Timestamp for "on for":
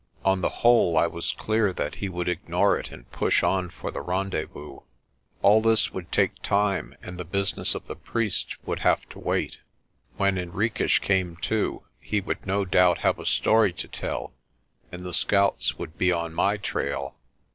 3.43-3.91